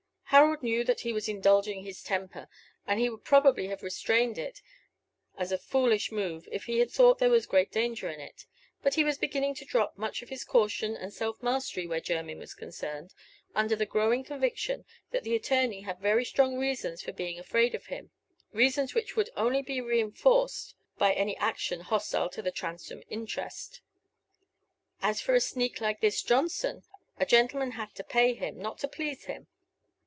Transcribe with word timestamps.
Harold 0.35 0.63
knew 0.63 0.81
that 0.85 1.01
he 1.01 1.11
was 1.11 1.27
indulging 1.27 1.83
his 1.83 2.01
temper, 2.01 2.47
and 2.87 3.01
he 3.01 3.09
would 3.09 3.25
probably 3.25 3.67
have 3.67 3.83
restrained 3.83 4.37
it 4.37 4.61
as 5.37 5.51
a 5.51 5.57
foolish 5.57 6.09
move 6.09 6.47
if 6.53 6.63
he 6.67 6.79
had 6.79 6.89
thought 6.89 7.17
there 7.19 7.29
was 7.29 7.45
great 7.45 7.69
danger 7.69 8.07
in 8.07 8.21
it. 8.21 8.45
But 8.81 8.93
he 8.93 9.03
was 9.03 9.17
beginning 9.17 9.55
to 9.55 9.65
drop 9.65 9.97
much 9.97 10.21
of 10.21 10.29
his 10.29 10.45
caution 10.45 10.95
and 10.95 11.11
self 11.13 11.43
mastery 11.43 11.85
where 11.85 11.99
Jermyn 11.99 12.39
was 12.39 12.53
concerned, 12.53 13.13
under 13.55 13.75
the 13.75 13.85
growing 13.85 14.23
conviction 14.23 14.85
that 15.09 15.23
the 15.25 15.35
attorney 15.35 15.81
had 15.81 15.99
very 15.99 16.23
strong 16.23 16.57
reasons 16.57 17.01
for 17.01 17.11
being 17.11 17.37
afraid 17.37 17.75
of 17.75 17.87
him; 17.87 18.11
reasons 18.53 18.95
which 18.95 19.17
would 19.17 19.31
only 19.35 19.61
be 19.61 19.81
reinforced 19.81 20.75
by 20.97 21.11
any 21.11 21.35
action 21.39 21.81
hostile 21.81 22.29
to 22.29 22.41
the 22.41 22.53
Transome 22.53 23.03
interest. 23.09 23.81
As 25.01 25.19
for 25.19 25.33
a 25.35 25.41
sneak 25.41 25.81
like 25.81 25.99
this 25.99 26.23
Johnson, 26.23 26.83
a 27.19 27.25
gentleman 27.25 27.71
had 27.71 27.93
to 27.95 28.03
pay 28.05 28.33
him, 28.33 28.57
not 28.57 28.77
to 28.77 28.87
please 28.87 29.25
him. 29.25 29.47